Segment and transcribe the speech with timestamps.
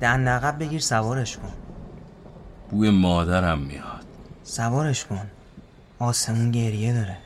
[0.00, 1.52] دن عقب بگیر سوارش کن.
[2.70, 4.04] بوی مادرم میاد.
[4.42, 5.30] سوارش کن.
[5.98, 7.16] آسمون گریه داره.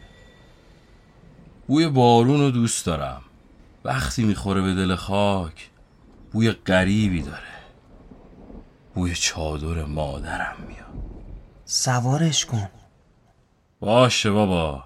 [1.66, 3.22] بوی بارون رو دوست دارم.
[3.84, 5.70] وقتی می‌خوره به دل خاک
[6.32, 7.54] بوی غریبی داره.
[8.94, 11.04] بوی چادر مادرم میاد.
[11.64, 12.68] سوارش کن.
[13.80, 14.84] باشه بابا.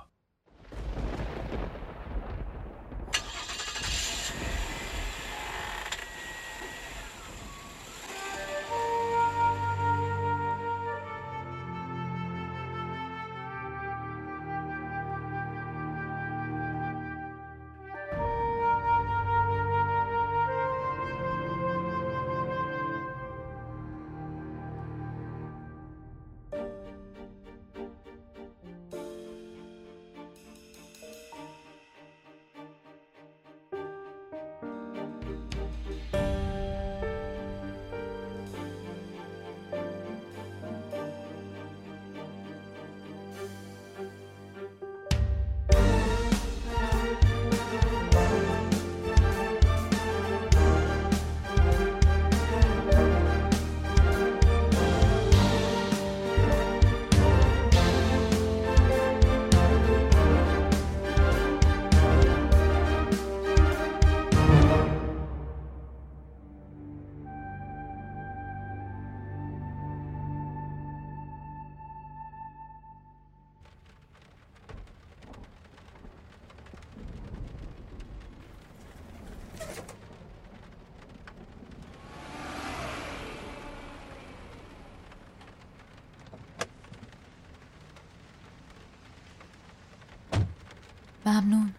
[91.41, 91.75] ممنون.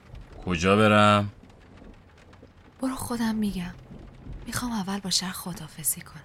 [0.46, 1.32] کجا برم؟
[2.82, 3.74] برو خودم میگم.
[4.46, 6.22] می‌خوام اول با شهر خدافزی کنم.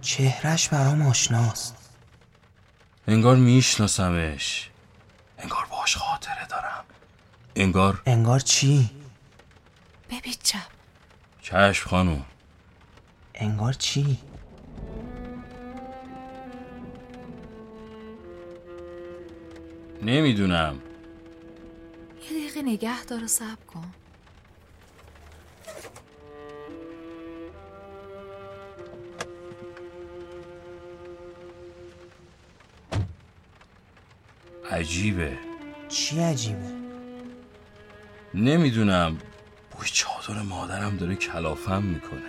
[0.00, 1.76] چهرش برام آشناست.
[3.08, 4.70] انگار میشناسمش.
[5.38, 6.84] انگار باش خاطره دارم.
[7.56, 8.90] انگار انگار چی؟
[11.54, 12.24] چشم خانوم
[13.34, 14.18] انگار چی؟
[20.02, 20.82] نمی‌دونم.
[22.22, 23.94] یه دقیقه نگه دار و صبر کن.
[34.70, 35.38] عجیبه.
[35.88, 36.72] چی عجیبه؟
[38.34, 39.18] نمی‌دونم.
[39.70, 39.88] بوی
[40.26, 42.20] چادر مادرم داره کلافم می‌کنه.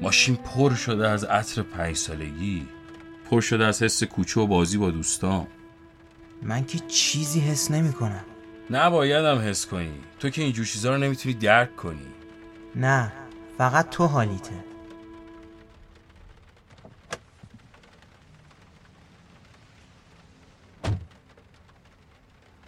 [0.00, 2.66] ماشین پر شده از عطر پنج سالگی
[3.30, 5.46] پر شده از حس کوچه و بازی با دوستان.
[6.42, 8.24] من که چیزی حس نمی کنم
[8.70, 10.00] نبایدم حس کنی.
[10.18, 12.06] تو که اینجور چیزا رو نمی‌تونی درک کنی.
[12.74, 13.12] نه
[13.58, 14.64] فقط تو حالیته.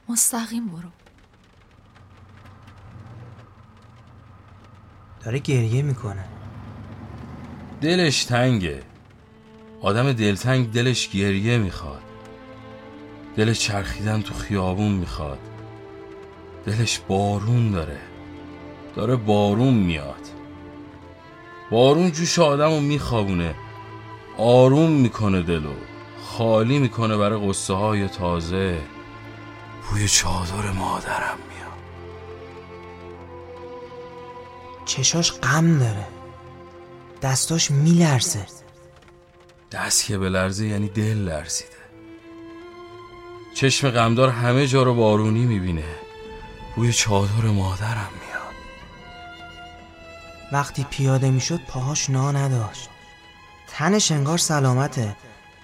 [0.08, 0.88] مستقیم برو.
[5.28, 6.24] داره گریه می‌کنه.
[7.80, 8.82] دلش تنگه.
[9.80, 12.02] آدم دلتنگ دلش گریه می‌خواد.
[13.36, 15.38] دلش چرخیدن تو خیابون می‌خواد.
[16.66, 17.98] دلش بارون داره.
[18.94, 20.28] داره بارون میاد.
[21.70, 23.54] بارون جوش آدم رو میخوابونه.
[24.38, 25.74] آروم می‌کنه دلو.
[26.22, 28.78] خالی می‌کنه برای قصه های تازه.
[29.90, 31.38] بوی چادر مادرم.
[34.88, 36.06] چشاش غم داره.
[37.22, 38.46] دستاش میلرزه.
[39.72, 41.70] دست که به لرزه یعنی دل لرزیده.
[43.54, 45.94] چشم غمدار همه جا رو بارونی می‌بینه.
[46.76, 48.54] بوی چادر مادرم میاد.
[50.52, 52.88] وقتی پیاده می‌شد پاهاش نا نداشت.
[53.68, 55.16] تنش انگار سلامته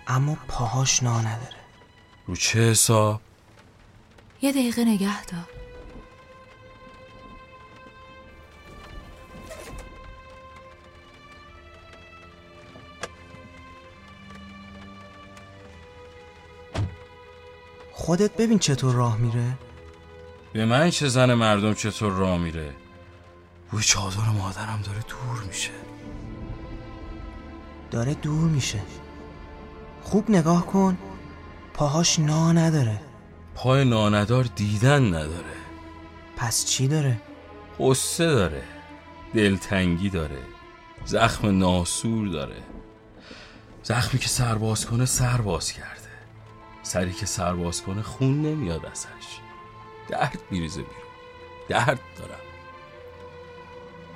[0.06, 1.56] اما پاهاش نا نداره.
[2.26, 3.21] رو چه حساب؟
[4.43, 5.63] یه دقیقه نگه دار.
[18.05, 19.59] خودت ببین چطور راه میره.
[20.53, 22.71] به من چه زن مردم چطور راه میره؟
[23.71, 25.71] بوی چادر مادرم داره دور میشه.
[27.91, 28.81] داره دور میشه.
[30.03, 30.99] خوب نگاه کن.
[31.75, 33.01] پاهاش نا نداره.
[33.55, 35.57] پای ناندار دیدن نداره.
[36.37, 37.21] پس چی داره؟
[37.81, 38.62] قصه داره.
[39.35, 40.43] دلتنگی داره.
[41.05, 42.62] زخم ناسور داره.
[43.83, 45.94] زخمی که سرباز کنه سرباز کرده
[46.85, 49.41] سری که سرباز کنه خون نمیاد ازش.
[50.09, 51.05] درد میریزه بیرون.
[51.69, 52.41] درد دارم.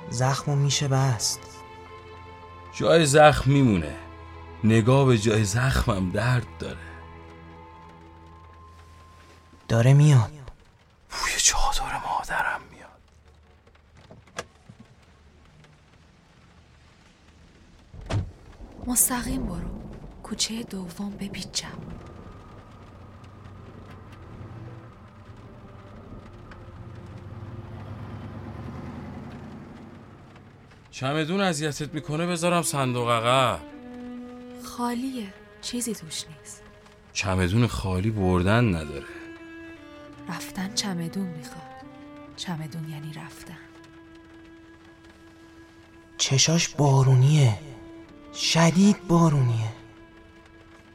[0.09, 1.39] زخمو میشه بست.
[2.73, 3.95] جای زخم میمونه.
[4.63, 6.77] نگاه به جای زخمم درد داره.
[9.67, 10.31] داره میاد.
[11.11, 12.89] بوی چادر مادرم میاد.
[18.87, 19.69] مستقیم برو.
[20.23, 21.77] کوچه دوم بپیچم.
[30.91, 33.59] چمدون اذیتت می‌کنه بذارم صندوق عقب.
[34.63, 35.33] خالیه.
[35.61, 36.63] چیزی توش نیست.
[37.13, 39.05] چمدون خالی بردن نداره.
[40.29, 41.63] رفتن چمدون می‌خواد.
[42.35, 43.57] چمدون یعنی رفتن.
[46.17, 47.59] چشاش بارونیه.
[48.33, 49.69] شدید بارونیه.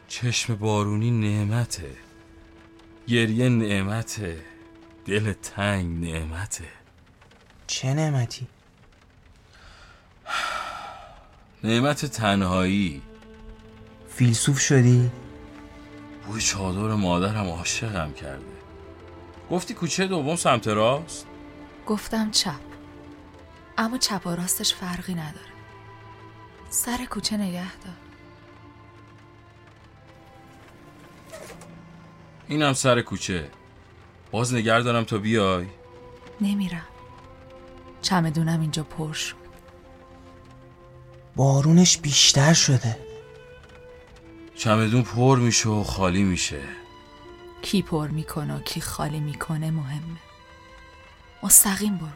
[0.08, 1.90] چشم بارونی نعمته.
[3.06, 4.44] گریه نعمته.
[5.06, 6.68] دل تنگ نعمته.
[7.66, 8.46] چه نعمتی؟
[11.64, 13.02] نعمت تنهایی.
[14.08, 15.10] فیلسوف شدی؟
[16.26, 18.44] بوی چادر مادرم عاشقم کرده.
[19.50, 21.26] گفتی کوچه دوم سمت راست؟
[21.86, 22.60] گفتم چپ.
[23.78, 25.46] اما چپ و راستش فرقی نداره.
[26.70, 27.94] سر کوچه نگه دار.
[32.48, 33.50] اینم سر کوچه.
[34.30, 35.66] باز نگر دارم تا بیای.
[36.40, 36.86] نمیرم.
[38.02, 39.43] چمدونم اینجا پر شد.
[41.36, 42.96] بارونش بیشتر شده.
[44.56, 46.60] چمدون پر میشه و خالی میشه.
[47.62, 50.18] کی پر می‌کنه و کی خالی می‌کنه مهمه.
[51.42, 52.08] مستقیم برو.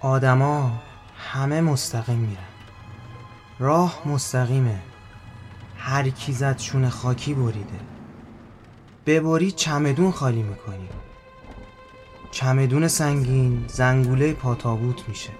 [0.00, 0.82] آدما
[1.18, 2.42] همه مستقیم میرن.
[3.58, 4.78] راه مستقیمه.
[5.76, 7.80] هر کی زد شونه خاکی بریده.
[9.06, 10.88] ببری چمدون خالی می‌کنی.
[12.30, 15.30] چمدون سنگین زنگوله پاتابوت میشه.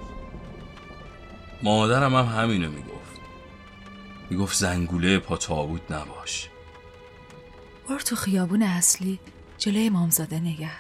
[1.62, 3.17] مادرم هم همینو می‌گفت.
[4.31, 6.49] می‌گفت زنگوله پا تابوت نباش.
[7.88, 9.19] برو تو خیابون اصلی
[9.58, 10.70] جلوی امامزاده نگه.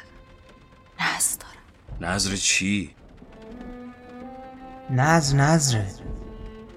[1.00, 2.12] نز دارم.
[2.12, 2.94] نظر چی؟
[4.90, 5.94] نظر نظره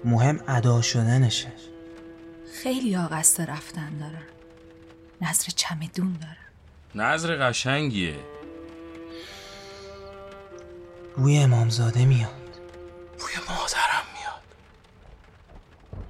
[0.04, 1.52] مهم ادا شدنشه.
[2.62, 4.22] خیلی قصد رفتن دارن
[5.20, 6.36] نظر چمدون دارن
[6.94, 8.16] نظر قشنگیه.
[11.16, 12.30] بوی امامزاده میاد.
[13.18, 13.79] بوی مادرم میاد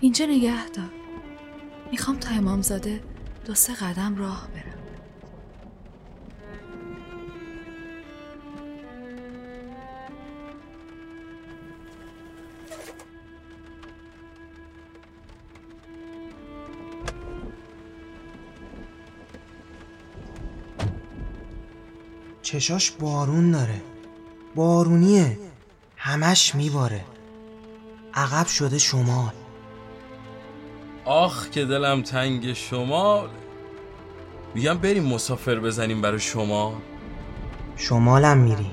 [0.01, 0.91] اینجا نگه دار.
[1.91, 3.01] می‌خوام تا امامزاده
[3.45, 4.81] دو سه قدم راه برم.
[22.43, 23.83] چشاش بارون داره.
[24.55, 25.39] بارونیه.
[25.97, 27.05] همش میباره.
[28.15, 29.33] عقب شده شمال.
[31.11, 33.29] آخ که دلم تنگ شمال
[34.55, 36.83] میگم بریم مسافر بزنیم برای شما.
[37.77, 38.71] شمالم میری.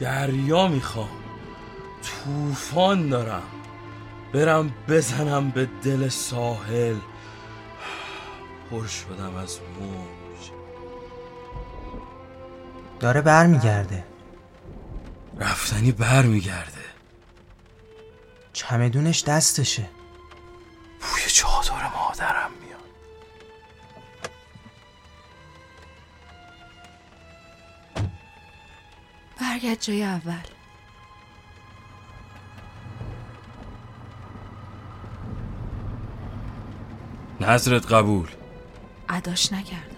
[0.00, 1.08] دریا می‌خوام.
[2.02, 3.42] طوفان دارم.
[4.32, 6.96] برم بزنم به دل ساحل.
[8.70, 10.50] پر شدم از موج.
[13.00, 14.04] داره برمیگرده.
[15.38, 16.84] رفتنی بر میگرده
[18.52, 19.97] چمدونش دستشه.
[29.58, 30.34] برگرد جای اول.
[37.40, 38.28] نظرت قبول؟
[39.08, 39.96] اداش نکردم.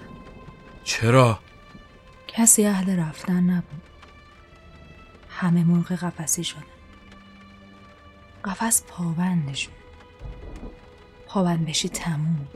[0.84, 1.38] چرا؟
[2.28, 3.82] کسی اهل رفتن نبود.
[5.28, 6.62] همه مرغ قفسی شدن.
[8.44, 9.74] قفس پابندشون
[11.26, 12.48] پابند بشی تموم.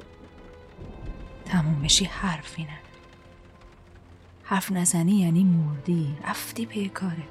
[1.45, 2.84] تموم بشی حرفی نداری
[4.45, 6.17] حرف نزنی یعنی مردی.
[6.29, 7.29] رفتی پی کاره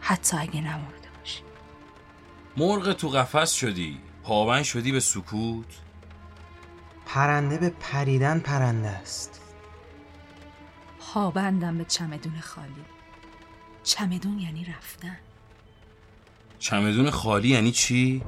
[0.00, 1.42] حتی اگه نمرده باشی.
[2.56, 4.00] مرغ تو قفس شدی.
[4.22, 5.66] پابند شدی به سکوت.
[7.06, 9.40] پرنده به پریدن پرنده است.
[11.00, 12.84] پابندم به چمدون خالی.
[13.82, 15.16] چمدون یعنی رفتن.
[16.58, 18.22] چمدون خالی یعنی چی؟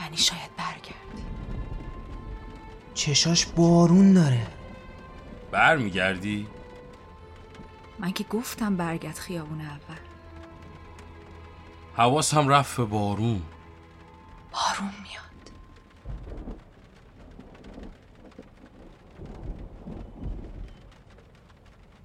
[0.00, 1.24] یعنی شاید برگردی.
[2.94, 4.46] چشاش بارون داره.
[5.50, 6.46] بر میگردی؟
[7.98, 9.96] من که گفتم برگت خیابون اول
[11.96, 13.42] حواسم رفت به بارون
[14.52, 15.52] بارون میاد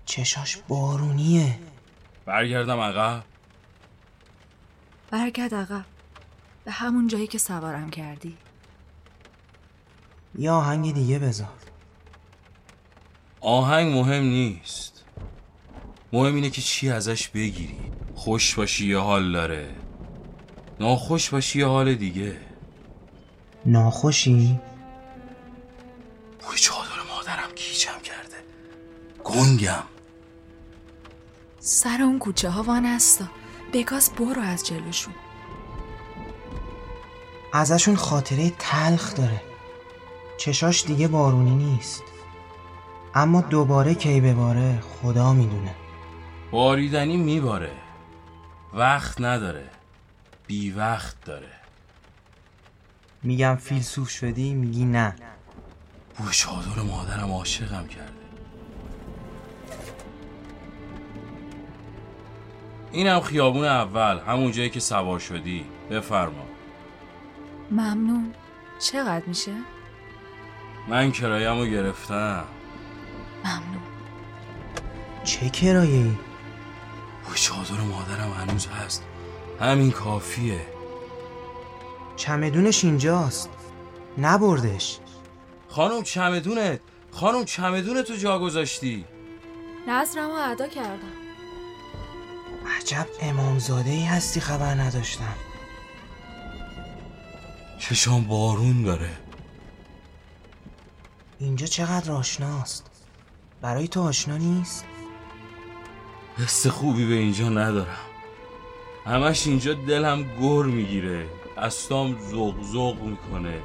[0.05, 1.59] چشاش بارونیه
[2.25, 3.21] برگردم آقا.
[5.11, 5.81] برگرد آقا.
[6.65, 8.37] به همون جایی که سوارم کردی
[10.35, 11.49] یا آهنگ دیگه بذار
[13.45, 15.03] آهنگ مهم نیست.
[16.13, 17.79] مهم اینه که چی ازش بگیری.
[18.15, 19.69] خوش باشی یه حال داره.
[20.79, 22.37] ناخوش باشی یه حال دیگه.
[23.65, 24.59] ناخوشی؟
[26.39, 28.35] بوی چادر مادرم گیجم کرده.
[29.23, 29.83] گنگم.
[31.59, 33.25] سر اون کوچه ها وانستا
[33.73, 35.13] بگاز برو از جلوشون.
[37.53, 39.41] ازشون خاطره تلخ داره.
[40.37, 42.03] چشاش دیگه بارونی نیست.
[43.17, 45.75] اما دوباره کی بباره خدا می‌دونه.
[46.51, 47.71] باریدنی میباره.
[48.73, 49.69] وقت نداره.
[50.47, 51.51] بی وقت داره.
[53.23, 55.15] میگم فیلسوف شدی میگی نه.
[56.17, 58.11] بوی چادر مادرم عاشقم کرده.
[62.91, 65.65] اینم خیابون اول همون جایی که سوار شدی.
[65.91, 66.45] بفرما.
[67.71, 68.33] ممنون.
[68.79, 69.53] چقدر میشه؟
[70.87, 72.43] من کرایه‌مو رو گرفتم.
[73.45, 73.81] ممنون.
[75.23, 76.15] چه کرایه؟ ای؟
[77.35, 79.03] چادر مادرم هنوز هست.
[79.59, 80.65] همین کافیه.
[82.15, 83.49] چمدونش اینجاست.
[84.17, 84.99] نبردش.
[85.67, 86.79] خانم چمدونت.
[87.11, 89.05] خانم چمدونت تو جا گذاشتی.
[89.87, 91.13] نظرم رو ادا کردم.
[92.77, 95.35] عجب امامزاده ای هستی خبر نداشتم.
[97.79, 99.11] چشام بارون داره.
[101.39, 102.94] اینجا چقدر آشناست؟
[103.65, 104.85] برای تو آشنا نیست؟
[106.37, 107.97] حس خوبی به اینجا ندارم.
[109.05, 111.27] همش اینجا دلم گر می‌گیره.
[111.57, 113.61] استام زغ زغ می‌کنه.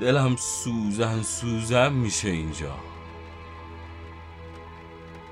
[0.00, 2.74] دلم سوزن سوزن میشه اینجا.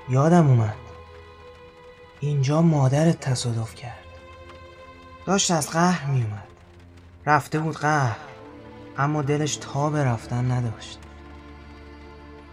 [0.09, 0.75] یادم اومد.
[2.19, 4.05] اینجا مادرت تصادف کرد.
[5.25, 6.47] داشت از قهر میومد
[7.25, 8.17] رفته بود قهر
[8.97, 10.99] اما دلش تا به رفتن نداشت.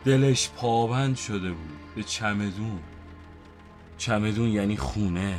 [0.05, 2.79] دلش پابند شده بود به چمدون.
[3.99, 5.39] چمدون یعنی خونه.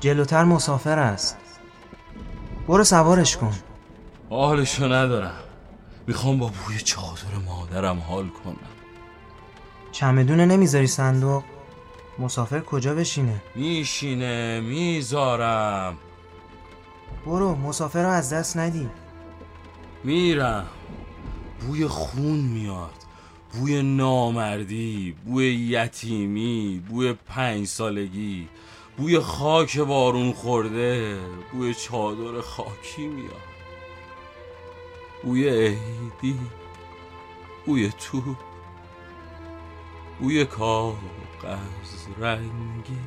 [0.00, 1.38] جلوتر مسافر است.
[2.68, 3.54] برو سوارش کن.
[4.30, 5.40] حالشو ندارم.
[6.06, 8.56] می‌خوام با بوی چادر مادرم حال کنم.
[9.92, 11.42] چمدونه نمی‌ذاری صندوق؟
[12.18, 15.98] مسافر کجا بشینه؟ میشینه می‌ذارم.
[17.26, 18.88] برو مسافر رو از دست ندی.
[20.04, 20.66] میرم.
[21.60, 22.94] بوی خون میاد.
[23.52, 28.48] بوی نامردی بوی یتیمی بوی پنج سالگی
[28.96, 31.20] بوی خاک بارون خورده
[31.52, 33.48] بوی چادر خاکی میاد.
[35.22, 36.38] بوی عیدی
[37.66, 38.36] بوی تو
[40.20, 40.96] بوی کاغذ
[42.18, 42.98] رنگی.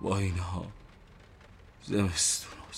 [0.00, 0.66] با اینها
[1.82, 2.72] زمستون رو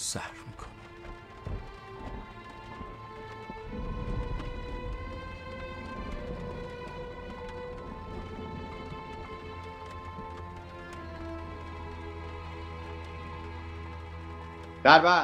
[14.89, 15.17] ဒါတပါ